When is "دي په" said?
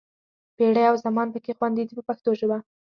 1.85-2.03